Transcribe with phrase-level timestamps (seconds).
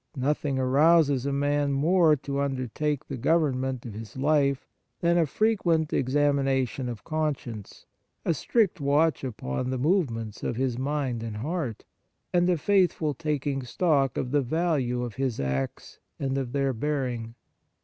[0.17, 4.67] Nothing arouses a man more to undertake the government of his life
[5.01, 7.85] than a frequent examination of con science,
[8.25, 11.83] a strict watch upon the movements of his mind and heart,
[12.33, 17.05] and a faithful taking stock of the value of his acts and of their bear
[17.07, 17.35] ing.